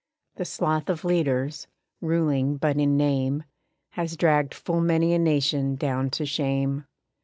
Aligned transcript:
The 0.37 0.45
sloth 0.45 0.89
of 0.89 1.05
leaders, 1.05 1.67
ruling 2.01 2.57
but 2.57 2.75
in 2.77 2.97
name, 2.97 3.43
Has 3.91 4.17
dragged 4.17 4.51
full 4.55 4.81
many 4.81 5.13
a 5.13 5.19
nation 5.19 5.75
down 5.75 6.09
to 6.17 6.25
shame. 6.25 6.85